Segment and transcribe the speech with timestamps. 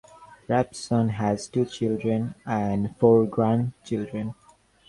[0.49, 4.33] Rapson has two children and four grandchildren.